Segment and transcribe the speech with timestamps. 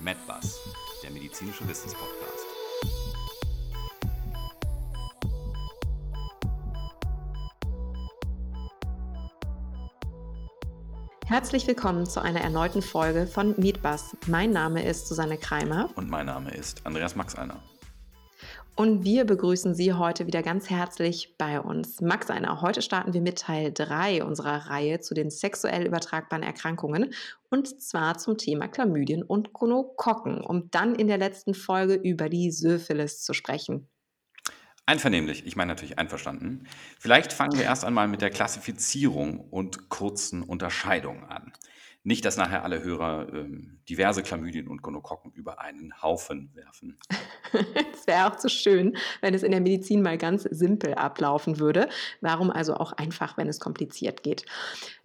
[0.00, 0.58] MedBus,
[1.02, 2.46] der medizinische Wissenspodcast.
[11.26, 14.16] Herzlich willkommen zu einer erneuten Folge von MeetBus.
[14.26, 15.90] Mein Name ist Susanne Kreimer.
[15.94, 17.62] Und mein Name ist Andreas Maxeiner.
[18.80, 22.00] Und wir begrüßen Sie heute wieder ganz herzlich bei uns.
[22.00, 27.12] Max Einer, heute starten wir mit Teil 3 unserer Reihe zu den sexuell übertragbaren Erkrankungen
[27.50, 32.50] und zwar zum Thema Chlamydien und Gonokokken, um dann in der letzten Folge über die
[32.50, 33.86] Syphilis zu sprechen.
[34.86, 36.66] Einvernehmlich, ich meine natürlich einverstanden.
[36.98, 41.52] Vielleicht fangen wir erst einmal mit der Klassifizierung und kurzen Unterscheidungen an.
[42.02, 46.98] Nicht, dass nachher alle Hörer ähm, diverse Chlamydien und Gonokokken über einen Haufen werfen.
[47.92, 51.88] Es wäre auch zu schön, wenn es in der Medizin mal ganz simpel ablaufen würde.
[52.20, 54.46] Warum also auch einfach, wenn es kompliziert geht?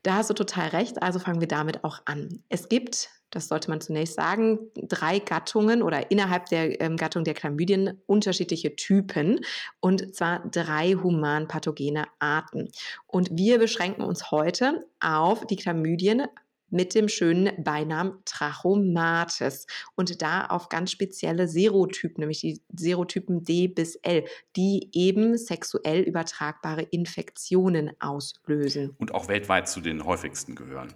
[0.03, 2.44] Da hast du total recht, also fangen wir damit auch an.
[2.50, 7.33] Es gibt das sollte man zunächst sagen, drei Gattungen oder innerhalb der ähm, Gattung der
[7.33, 9.42] Chlamydien unterschiedliche Typen
[9.81, 12.70] und zwar drei humanpathogene Arten.
[13.08, 16.27] Und wir beschränken uns heute auf die Chlamydien
[16.76, 23.67] mit dem schönen Beinamen Trachomatis und da auf ganz spezielle Serotypen, nämlich die Serotypen D
[23.67, 28.94] bis L, die eben sexuell übertragbare Infektionen auslösen.
[28.98, 30.94] Und auch weltweit zu den häufigsten gehören.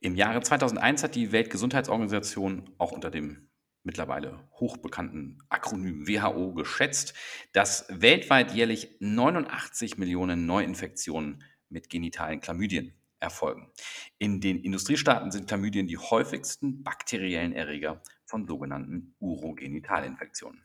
[0.00, 3.48] Im Jahre 2001 hat die Weltgesundheitsorganisation auch unter dem
[3.82, 7.14] mittlerweile hochbekannten Akronym WHO geschätzt,
[7.52, 13.70] dass weltweit jährlich 89 Millionen Neuinfektionen mit genitalen Chlamydien erfolgen.
[14.18, 20.64] In den Industriestaaten sind Chlamydien die häufigsten bakteriellen Erreger von sogenannten Urogenitalinfektionen.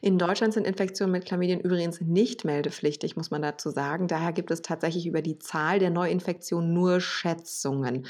[0.00, 4.08] In Deutschland sind Infektionen mit Chlamydien übrigens nicht meldepflichtig, muss man dazu sagen.
[4.08, 8.06] Daher gibt es tatsächlich über die Zahl der Neuinfektionen nur Schätzungen.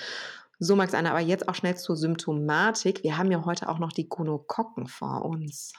[0.61, 3.03] So, Max Anna, aber jetzt auch schnell zur Symptomatik.
[3.03, 5.73] Wir haben ja heute auch noch die Gonokokken vor uns.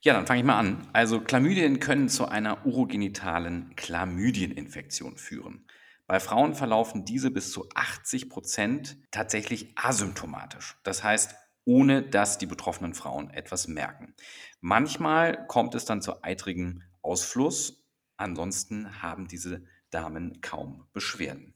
[0.00, 0.86] Ja, dann fange ich mal an.
[0.92, 5.64] Also Chlamydien können zu einer urogenitalen Chlamydieninfektion führen.
[6.06, 10.76] Bei Frauen verlaufen diese bis zu 80 Prozent tatsächlich asymptomatisch.
[10.82, 11.34] Das heißt,
[11.64, 14.14] ohne dass die betroffenen Frauen etwas merken.
[14.60, 17.86] Manchmal kommt es dann zu eitrigen Ausfluss.
[18.16, 21.54] Ansonsten haben diese Damen kaum Beschwerden.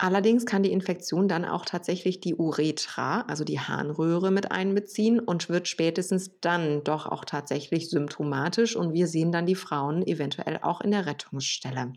[0.00, 5.48] Allerdings kann die Infektion dann auch tatsächlich die Uretra, also die Harnröhre, mit einbeziehen und
[5.48, 10.80] wird spätestens dann doch auch tatsächlich symptomatisch und wir sehen dann die Frauen eventuell auch
[10.80, 11.94] in der Rettungsstelle.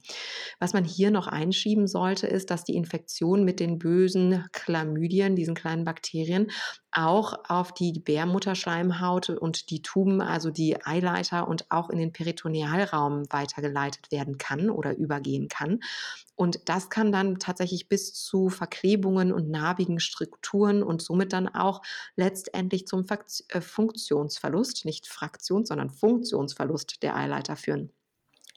[0.59, 5.53] Was man hier noch einschieben sollte, ist, dass die Infektion mit den bösen Chlamydien, diesen
[5.53, 6.47] kleinen Bakterien,
[6.91, 13.23] auch auf die Bärmutterschleimhaut und die Tuben, also die Eileiter und auch in den Peritonealraum
[13.29, 15.79] weitergeleitet werden kann oder übergehen kann.
[16.35, 21.81] Und das kann dann tatsächlich bis zu Verklebungen und narbigen Strukturen und somit dann auch
[22.15, 23.05] letztendlich zum
[23.49, 27.91] äh, Funktionsverlust, nicht Fraktions, sondern Funktionsverlust der Eileiter führen.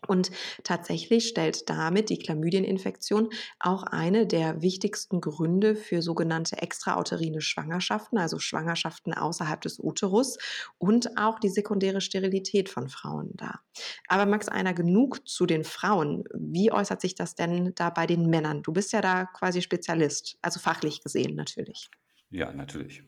[0.06, 0.30] Und
[0.62, 8.38] tatsächlich stellt damit die Chlamydieninfektion auch eine der wichtigsten Gründe für sogenannte extrauterine Schwangerschaften, also
[8.38, 10.38] Schwangerschaften außerhalb des Uterus
[10.78, 13.60] und auch die sekundäre Sterilität von Frauen dar.
[14.08, 16.24] Aber Max, einer genug zu den Frauen.
[16.34, 18.62] Wie äußert sich das denn da bei den Männern?
[18.62, 21.90] Du bist ja da quasi Spezialist, also fachlich gesehen natürlich.
[22.30, 23.02] Ja, natürlich.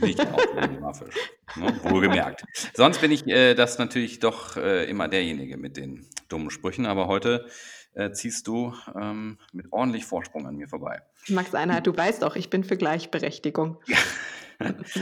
[0.00, 1.14] Nicht auch fotografisch.
[1.56, 1.80] Ne?
[1.84, 2.44] Wohlgemerkt.
[2.74, 7.06] Sonst bin ich äh, das natürlich doch äh, immer derjenige mit den dummen Sprüchen, aber
[7.06, 7.46] heute
[7.94, 11.02] äh, ziehst du ähm, mit ordentlich Vorsprung an mir vorbei.
[11.28, 13.78] Max Einheit, du weißt doch, ich bin für Gleichberechtigung.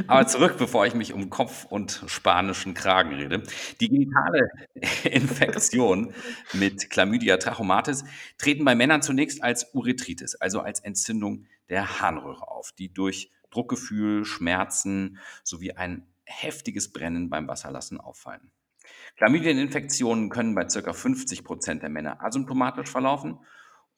[0.07, 3.43] Aber zurück, bevor ich mich um Kopf und spanischen Kragen rede.
[3.81, 4.51] Die genitale
[5.03, 6.15] Infektion
[6.53, 8.05] mit Chlamydia trachomatis
[8.39, 14.25] treten bei Männern zunächst als Urethritis, also als Entzündung der Harnröhre auf, die durch Druckgefühl,
[14.25, 18.51] Schmerzen sowie ein heftiges Brennen beim Wasserlassen auffallen.
[19.17, 20.93] Chlamydieninfektionen können bei ca.
[20.93, 23.39] 50 Prozent der Männer asymptomatisch verlaufen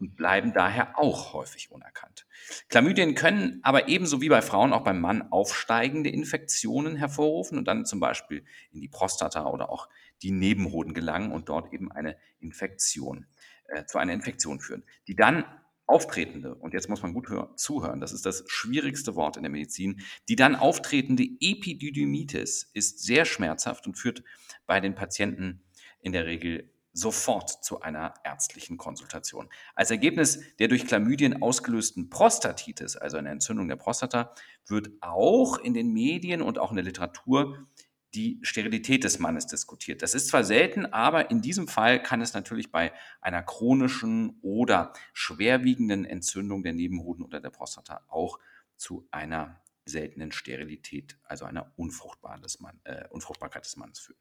[0.00, 2.26] und bleiben daher auch häufig unerkannt.
[2.68, 7.84] Chlamydien können aber ebenso wie bei Frauen auch beim Mann aufsteigende Infektionen hervorrufen und dann
[7.84, 9.88] zum Beispiel in die Prostata oder auch
[10.22, 13.26] die Nebenhoden gelangen und dort eben eine Infektion,
[13.68, 15.44] äh, zu einer Infektion führen, die dann
[15.90, 20.00] auftretende, und jetzt muss man gut zuhören, das ist das schwierigste Wort in der Medizin,
[20.28, 24.22] die dann auftretende Epididymitis ist sehr schmerzhaft und führt
[24.66, 25.62] bei den Patienten
[26.00, 29.48] in der Regel sofort zu einer ärztlichen Konsultation.
[29.74, 34.34] Als Ergebnis der durch Chlamydien ausgelösten Prostatitis, also eine Entzündung der Prostata,
[34.66, 37.66] wird auch in den Medien und auch in der Literatur
[38.14, 40.02] die Sterilität des Mannes diskutiert.
[40.02, 44.92] Das ist zwar selten, aber in diesem Fall kann es natürlich bei einer chronischen oder
[45.12, 48.38] schwerwiegenden Entzündung der Nebenhoden oder der Prostata auch
[48.76, 54.18] zu einer seltenen Sterilität, also einer Unfruchtbar des Mann, äh, Unfruchtbarkeit des Mannes führen.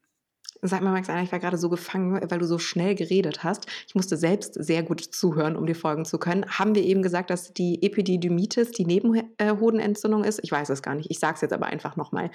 [0.61, 3.65] Sag mal, Max, ich war gerade so gefangen, weil du so schnell geredet hast.
[3.87, 6.45] Ich musste selbst sehr gut zuhören, um dir folgen zu können.
[6.47, 10.41] Haben wir eben gesagt, dass die Epididymitis die Nebenhodenentzündung ist?
[10.43, 11.09] Ich weiß es gar nicht.
[11.11, 12.29] Ich sage es jetzt aber einfach nochmal.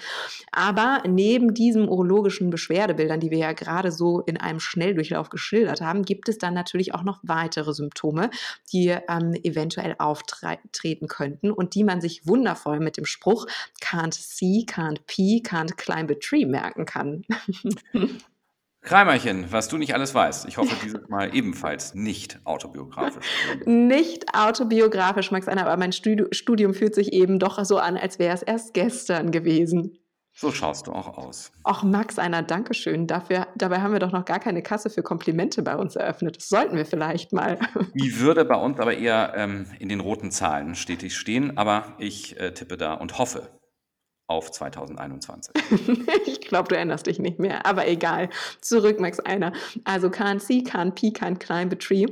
[0.51, 6.01] Aber neben diesen urologischen Beschwerdebildern, die wir ja gerade so in einem Schnelldurchlauf geschildert haben,
[6.01, 8.31] gibt es dann natürlich auch noch weitere Symptome,
[8.73, 13.45] die ähm, eventuell auftreten könnten und die man sich wundervoll mit dem Spruch
[13.81, 17.23] can't see, can't pee, can't climb a tree merken kann.
[18.85, 20.47] Kreimerchen, was du nicht alles weißt.
[20.47, 23.25] Ich hoffe, dieses Mal ebenfalls nicht autobiografisch.
[23.65, 28.33] Nicht autobiografisch, Max Anna, aber mein Studium fühlt sich eben doch so an, als wäre
[28.33, 29.97] es erst gestern gewesen.
[30.37, 31.53] So schaust du auch aus.
[31.63, 33.07] Ach, Max einer, Dankeschön.
[33.07, 36.35] Dafür, dabei haben wir doch noch gar keine Kasse für Komplimente bei uns eröffnet.
[36.35, 37.57] Das sollten wir vielleicht mal.
[37.93, 42.37] Die würde bei uns aber eher ähm, in den roten Zahlen stetig stehen, aber ich
[42.37, 43.54] äh, tippe da und hoffe,
[44.27, 45.53] auf 2021.
[46.25, 48.29] ich glaube, du erinnerst dich nicht mehr, aber egal.
[48.61, 49.53] Zurück, Max Einer.
[49.83, 52.05] Also KNC, KNP, kein Climb Tree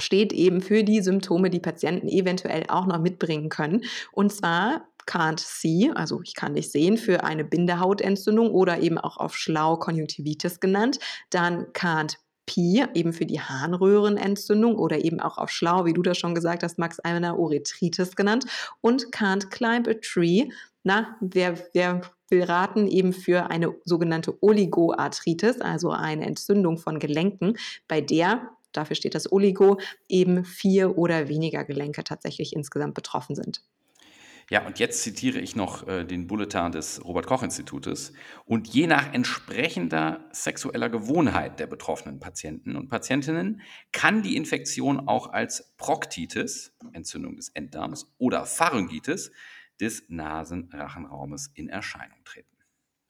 [0.00, 3.82] steht eben für die Symptome, die Patienten eventuell auch noch mitbringen können.
[4.12, 9.16] Und zwar can't see, also ich kann nicht sehen, für eine Bindehautentzündung oder eben auch
[9.16, 10.98] auf schlau Konjunktivitis genannt.
[11.30, 12.16] Dann can't
[12.46, 16.62] Pi, eben für die Harnröhrenentzündung oder eben auch auf schlau, wie du das schon gesagt
[16.62, 18.46] hast, Max, einer Urethritis genannt.
[18.80, 20.48] Und can't climb a tree,
[20.88, 22.00] na, wer, wer
[22.30, 27.58] will raten, eben für eine sogenannte Oligoarthritis, also eine Entzündung von Gelenken,
[27.88, 33.62] bei der, dafür steht das Oligo, eben vier oder weniger Gelenke tatsächlich insgesamt betroffen sind.
[34.50, 38.14] Ja, und jetzt zitiere ich noch äh, den Bulletin des Robert Koch Institutes.
[38.46, 43.60] Und je nach entsprechender sexueller Gewohnheit der betroffenen Patienten und Patientinnen
[43.92, 49.32] kann die Infektion auch als Proktitis, Entzündung des Enddarms, oder Pharyngitis,
[49.80, 52.58] des Nasenrachenraumes in Erscheinung treten.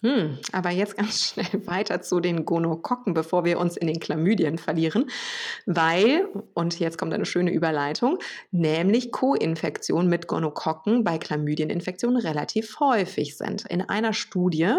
[0.02, 4.58] Hm, aber jetzt ganz schnell weiter zu den Gonokokken, bevor wir uns in den Chlamydien
[4.58, 5.10] verlieren,
[5.66, 8.18] weil, und jetzt kommt eine schöne Überleitung,
[8.52, 13.66] nämlich Co-Infektionen mit Gonokokken bei Chlamydieninfektionen relativ häufig sind.
[13.66, 14.72] In einer Studie,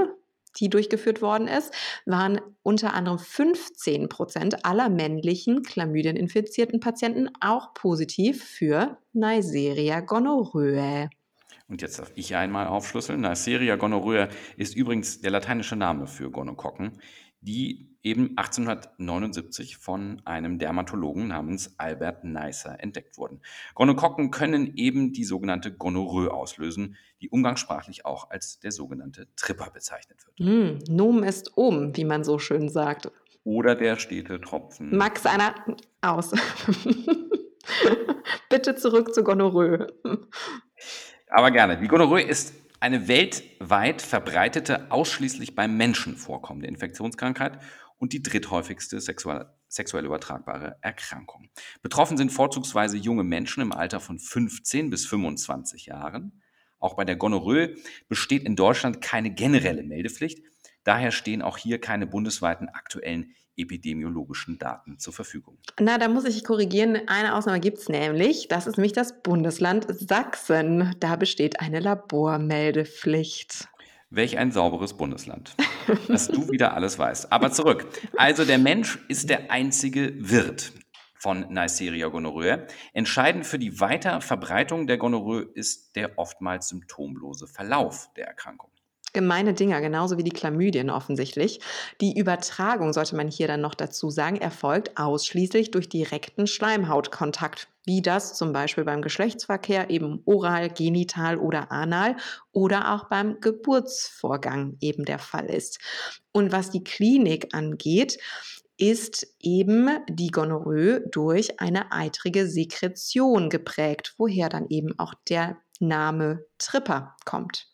[0.57, 1.73] die durchgeführt worden ist,
[2.05, 11.09] waren unter anderem 15 Prozent aller männlichen Chlamydieninfizierten Patienten auch positiv für Neisseria gonorrhoeae.
[11.69, 13.21] Und jetzt darf ich einmal aufschlüsseln.
[13.21, 16.99] Neisseria gonorrhoeae ist übrigens der lateinische Name für Gonokokken,
[17.41, 23.41] die eben 1879 von einem Dermatologen namens Albert Neisser entdeckt wurden.
[23.75, 30.17] Gonokokken können eben die sogenannte Gonorrhoe auslösen, die umgangssprachlich auch als der sogenannte Tripper bezeichnet
[30.25, 30.39] wird.
[30.39, 33.11] Mm, Nomen ist um, wie man so schön sagt.
[33.43, 34.95] Oder der stete Tropfen.
[34.95, 35.53] Max einer
[36.01, 36.31] aus.
[38.49, 39.87] Bitte zurück zu Gonorrhoe.
[41.29, 41.77] Aber gerne.
[41.77, 47.59] Die Gonorrhoe ist eine weltweit verbreitete, ausschließlich beim Menschen vorkommende Infektionskrankheit
[47.97, 51.49] und die dritthäufigste sexuell, sexuell übertragbare Erkrankung.
[51.83, 56.41] Betroffen sind vorzugsweise junge Menschen im Alter von 15 bis 25 Jahren.
[56.79, 57.75] Auch bei der Gonorrhoe
[58.07, 60.39] besteht in Deutschland keine generelle Meldepflicht.
[60.83, 65.57] Daher stehen auch hier keine bundesweiten aktuellen epidemiologischen Daten zur Verfügung.
[65.79, 67.01] Na, da muss ich korrigieren.
[67.07, 68.47] Eine Ausnahme gibt es nämlich.
[68.47, 70.95] Das ist nämlich das Bundesland Sachsen.
[70.99, 73.67] Da besteht eine Labormeldepflicht.
[74.09, 75.55] Welch ein sauberes Bundesland.
[76.07, 77.31] Dass du wieder alles weißt.
[77.31, 77.87] Aber zurück.
[78.15, 80.71] Also der Mensch ist der einzige Wirt
[81.13, 82.65] von Neisseria gonorrhoeae.
[82.93, 88.71] Entscheidend für die Weiterverbreitung der Gonorrhoe ist der oftmals symptomlose Verlauf der Erkrankung
[89.19, 91.59] gemeine Dinger, genauso wie die Chlamydien offensichtlich.
[91.99, 98.01] Die Übertragung, sollte man hier dann noch dazu sagen, erfolgt ausschließlich durch direkten Schleimhautkontakt, wie
[98.01, 102.15] das zum Beispiel beim Geschlechtsverkehr eben oral, genital oder anal
[102.53, 105.79] oder auch beim Geburtsvorgang eben der Fall ist.
[106.31, 108.19] Und was die Klinik angeht,
[108.77, 116.45] ist eben die Gonorrhoe durch eine eitrige Sekretion geprägt, woher dann eben auch der Name
[116.57, 117.67] Tripper kommt.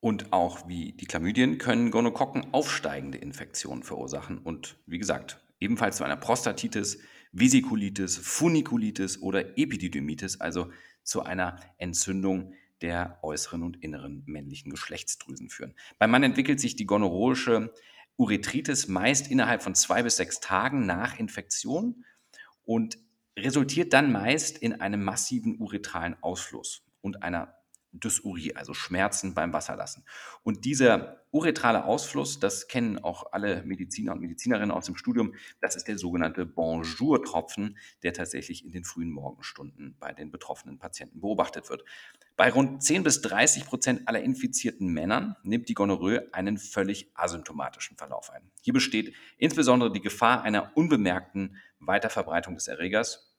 [0.00, 6.04] Und auch wie die Chlamydien können Gonokokken aufsteigende Infektionen verursachen und wie gesagt, ebenfalls zu
[6.04, 6.98] einer Prostatitis,
[7.32, 10.70] Vesikulitis, Funikulitis oder Epididymitis, also
[11.02, 15.74] zu einer Entzündung der äußeren und inneren männlichen Geschlechtsdrüsen führen.
[15.98, 17.74] Beim Mann entwickelt sich die gonorrhoische
[18.16, 22.04] Urethritis meist innerhalb von zwei bis sechs Tagen nach Infektion
[22.64, 22.98] und
[23.38, 27.59] resultiert dann meist in einem massiven uretralen Ausfluss und einer
[27.92, 30.04] Dysurie, also Schmerzen beim Wasserlassen.
[30.42, 35.76] Und dieser uretrale Ausfluss, das kennen auch alle Mediziner und Medizinerinnen aus dem Studium, das
[35.76, 41.70] ist der sogenannte Bonjour-Tropfen, der tatsächlich in den frühen Morgenstunden bei den betroffenen Patienten beobachtet
[41.70, 41.84] wird.
[42.36, 47.96] Bei rund 10 bis 30 Prozent aller infizierten Männern nimmt die Gonorrhoe einen völlig asymptomatischen
[47.96, 48.50] Verlauf ein.
[48.62, 53.29] Hier besteht insbesondere die Gefahr einer unbemerkten Weiterverbreitung des Erregers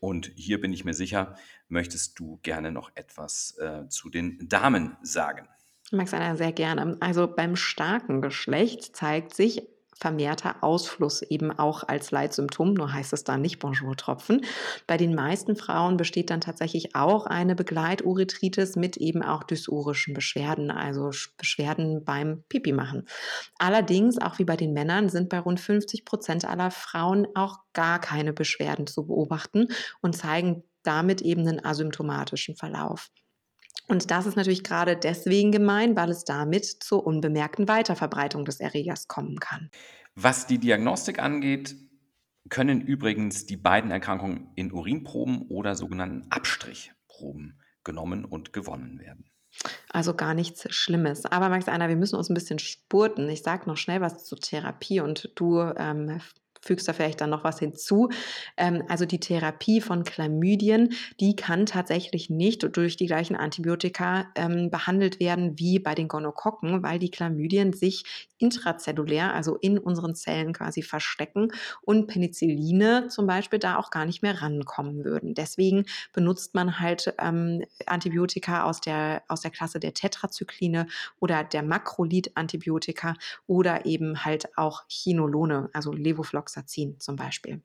[0.00, 1.36] und hier bin ich mir sicher,
[1.68, 5.48] möchtest du gerne noch etwas äh, zu den Damen sagen.
[5.90, 6.96] Max Anna, sehr gerne.
[7.00, 9.62] Also beim starken Geschlecht zeigt sich
[9.98, 14.44] vermehrter Ausfluss eben auch als Leitsymptom, nur heißt es da nicht Bonjour-Tropfen.
[14.86, 20.70] Bei den meisten Frauen besteht dann tatsächlich auch eine Begleituretritis mit eben auch dysurischen Beschwerden,
[20.70, 23.08] also Beschwerden beim Pipi machen.
[23.58, 28.00] Allerdings, auch wie bei den Männern, sind bei rund 50 Prozent aller Frauen auch gar
[28.00, 29.68] keine Beschwerden zu beobachten
[30.00, 33.10] und zeigen damit eben einen asymptomatischen Verlauf.
[33.88, 39.08] Und das ist natürlich gerade deswegen gemein, weil es damit zur unbemerkten Weiterverbreitung des Erregers
[39.08, 39.70] kommen kann.
[40.14, 41.74] Was die Diagnostik angeht,
[42.50, 49.30] können übrigens die beiden Erkrankungen in Urinproben oder sogenannten Abstrichproben genommen und gewonnen werden.
[49.90, 51.24] Also gar nichts Schlimmes.
[51.24, 53.28] Aber Max Einer, wir müssen uns ein bisschen spurten.
[53.28, 56.20] Ich sage noch schnell was zur Therapie und du ähm,
[56.60, 58.08] fügst da vielleicht dann noch was hinzu.
[58.56, 64.70] Ähm, also die Therapie von Chlamydien, die kann tatsächlich nicht durch die gleichen Antibiotika ähm,
[64.70, 68.04] behandelt werden wie bei den Gonokokken, weil die Chlamydien sich
[68.38, 74.22] intrazellulär, also in unseren Zellen quasi verstecken und Penicilline zum Beispiel da auch gar nicht
[74.22, 75.34] mehr rankommen würden.
[75.34, 80.86] Deswegen benutzt man halt ähm, Antibiotika aus der, aus der Klasse der Tetrazykline
[81.20, 83.14] oder der Makrolid-Antibiotika
[83.46, 85.92] oder eben halt auch Chinolone, also
[86.48, 87.62] Levofloxacin zum Beispiel.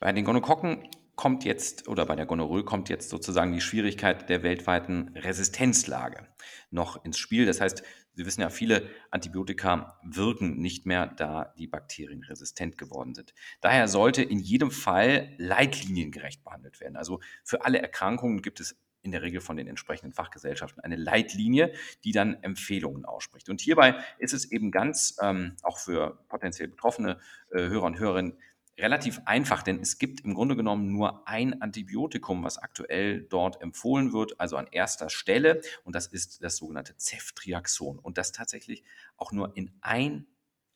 [0.00, 4.42] Bei den Gonokokken kommt jetzt, oder bei der Gonorrhoe kommt jetzt sozusagen die Schwierigkeit der
[4.42, 6.26] weltweiten Resistenzlage
[6.70, 7.46] noch ins Spiel.
[7.46, 7.84] Das heißt,
[8.16, 13.34] Sie wissen ja, viele Antibiotika wirken nicht mehr, da die Bakterien resistent geworden sind.
[13.60, 16.96] Daher sollte in jedem Fall leitliniengerecht behandelt werden.
[16.96, 21.72] Also für alle Erkrankungen gibt es in der Regel von den entsprechenden Fachgesellschaften eine Leitlinie,
[22.02, 23.48] die dann Empfehlungen ausspricht.
[23.48, 27.20] Und hierbei ist es eben ganz, ähm, auch für potenziell betroffene
[27.52, 28.38] äh, Hörer und Hörerinnen,
[28.78, 34.12] relativ einfach, denn es gibt im Grunde genommen nur ein Antibiotikum, was aktuell dort empfohlen
[34.12, 37.98] wird, also an erster Stelle, und das ist das sogenannte Ceftriaxon.
[37.98, 38.82] Und das tatsächlich
[39.16, 40.26] auch nur in ein,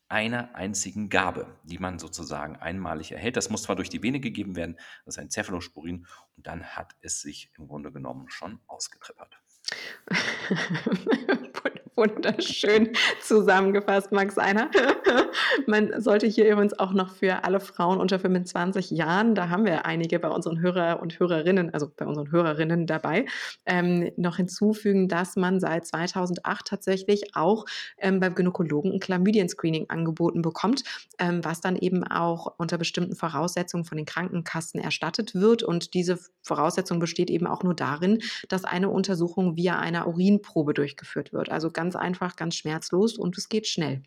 [0.08, 3.36] einer einzigen Gabe, die man sozusagen einmalig erhält.
[3.36, 6.94] Das muss zwar durch die Vene gegeben werden, das ist ein Cephalosporin, und dann hat
[7.00, 9.38] es sich im Grunde genommen schon ausgetrippert.
[11.98, 12.90] Wunderschön
[13.20, 14.70] zusammengefasst, Max Einer.
[15.66, 19.84] Man sollte hier übrigens auch noch für alle Frauen unter 25 Jahren, da haben wir
[19.84, 23.26] einige bei unseren Hörer und Hörerinnen, also bei unseren Hörerinnen dabei,
[23.66, 27.64] ähm, noch hinzufügen, dass man seit 2008 tatsächlich auch
[27.98, 30.84] ähm, beim Gynäkologen ein Chlamydien-Screening angeboten bekommt,
[31.18, 35.64] ähm, was dann eben auch unter bestimmten Voraussetzungen von den Krankenkassen erstattet wird.
[35.64, 41.32] Und diese Voraussetzung besteht eben auch nur darin, dass eine Untersuchung via einer Urinprobe durchgeführt
[41.32, 41.50] wird.
[41.50, 44.02] Also ganz einfach, ganz schmerzlos und es geht schnell.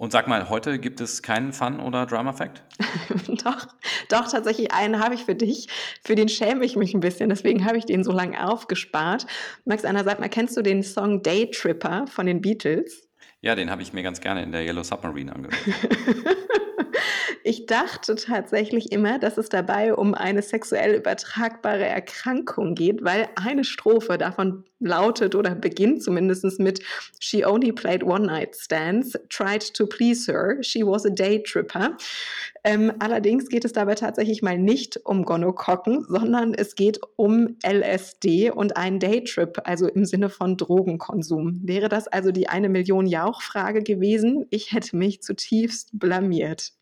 [0.00, 2.62] Und sag mal, heute gibt es keinen Fun- oder Drama-Fact?
[3.44, 3.66] doch,
[4.08, 5.68] doch, tatsächlich einen habe ich für dich.
[6.02, 9.26] Für den schäme ich mich ein bisschen, deswegen habe ich den so lange aufgespart.
[9.66, 13.10] Max, sag mal, kennst du den Song Day Tripper von den Beatles?
[13.42, 15.60] Ja, den habe ich mir ganz gerne in der Yellow Submarine angehört.
[17.42, 23.64] Ich dachte tatsächlich immer, dass es dabei um eine sexuell übertragbare Erkrankung geht, weil eine
[23.64, 26.82] Strophe davon lautet oder beginnt zumindest mit
[27.18, 31.96] She only played one night stands, tried to please her, she was a day tripper.
[32.62, 38.50] Ähm, allerdings geht es dabei tatsächlich mal nicht um Gonokokken, sondern es geht um LSD
[38.50, 41.60] und einen Daytrip, also im Sinne von Drogenkonsum.
[41.62, 44.46] Wäre das also die eine Million Jauch-Frage gewesen?
[44.50, 46.72] Ich hätte mich zutiefst blamiert.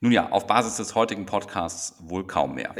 [0.00, 2.72] Nun ja, auf Basis des heutigen Podcasts wohl kaum mehr.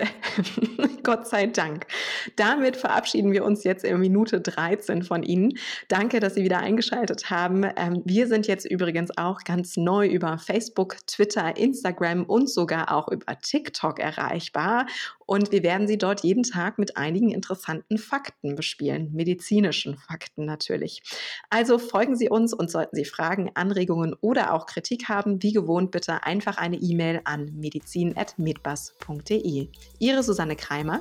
[1.03, 1.89] Gott sei Dank.
[2.37, 5.55] Damit verabschieden wir uns jetzt in Minute 13 von Ihnen.
[5.89, 7.65] Danke, dass Sie wieder eingeschaltet haben.
[7.77, 13.09] Ähm, wir sind jetzt übrigens auch ganz neu über Facebook, Twitter, Instagram und sogar auch
[13.09, 14.87] über TikTok erreichbar.
[15.27, 21.03] Und wir werden Sie dort jeden Tag mit einigen interessanten Fakten bespielen, medizinischen Fakten natürlich.
[21.51, 25.91] Also folgen Sie uns und sollten Sie Fragen, Anregungen oder auch Kritik haben, wie gewohnt
[25.91, 29.69] bitte einfach eine E-Mail an medizin.medbus.de.
[29.99, 31.01] Ihre Susanne Kreimer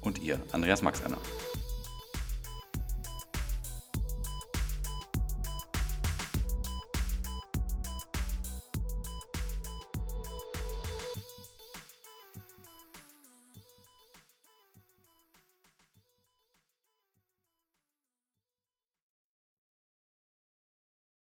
[0.00, 1.18] und ihr, Andreas Maxeiner.